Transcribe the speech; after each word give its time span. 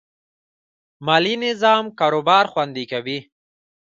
مالي 1.05 1.33
نظم 1.43 1.83
کاروبار 1.99 2.45
خوندي 2.51 2.85
کوي. 2.91 3.19